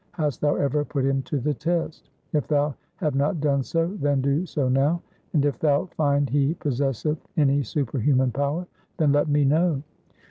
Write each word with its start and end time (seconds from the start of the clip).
Hast 0.13 0.41
thou 0.41 0.55
ever 0.55 0.83
put 0.83 1.05
him 1.05 1.21
to 1.25 1.39
the 1.39 1.53
test? 1.53 2.09
If 2.33 2.47
thou 2.47 2.73
have 2.95 3.13
not 3.13 3.39
done 3.39 3.61
so, 3.61 3.95
then 4.01 4.19
do 4.19 4.47
so 4.47 4.67
now, 4.67 4.99
and 5.33 5.45
if 5.45 5.59
thou 5.59 5.85
find 5.95 6.27
he 6.27 6.55
possesseth 6.55 7.19
any 7.37 7.61
superhuman 7.61 8.31
power, 8.31 8.65
then 8.97 9.11
let 9.11 9.29
me 9.29 9.45
know.' 9.45 9.83